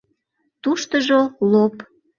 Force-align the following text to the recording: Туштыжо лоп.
Туштыжо 0.61 1.21
лоп. 1.51 1.75